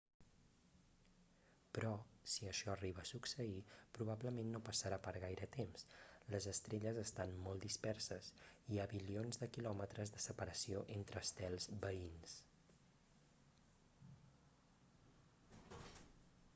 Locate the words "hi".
8.71-8.81